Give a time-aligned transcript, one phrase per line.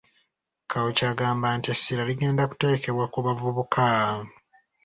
[0.71, 3.85] Kawuki agamba nti essira ligenda kuteekebwa ku bavubuka.